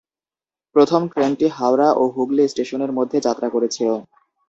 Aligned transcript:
প্রথম 0.75 1.01
ট্রেনটি 1.11 1.47
হাওড়া 1.57 1.89
ও 1.93 2.13
হুগলি 2.15 2.43
স্টেশনের 2.47 2.91
মধ্যে 2.97 3.17
যাত্রা 3.25 3.47
করেছিল। 3.55 3.89